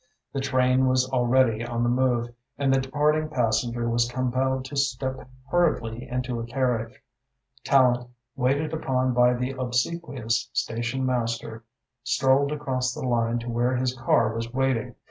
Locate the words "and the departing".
2.57-3.29